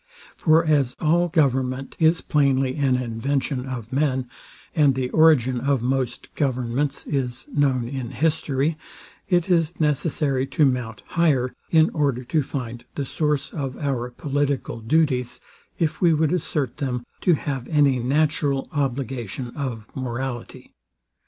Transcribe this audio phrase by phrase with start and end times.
[0.35, 4.27] For as all government is plainly an invention of men,
[4.75, 8.77] and the origin of most governments is known in history,
[9.29, 14.79] it is necessary to mount higher, in order to find the source of our political
[14.79, 15.39] duties,
[15.77, 20.73] if we would assert them to have any natural obligation of morality.